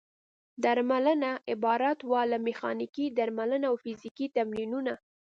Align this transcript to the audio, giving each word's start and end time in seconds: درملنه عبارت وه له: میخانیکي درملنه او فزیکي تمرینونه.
درملنه 0.63 1.31
عبارت 1.51 1.99
وه 2.09 2.21
له: 2.31 2.37
میخانیکي 2.47 3.05
درملنه 3.17 3.65
او 3.71 3.75
فزیکي 3.83 4.27
تمرینونه. 4.37 4.93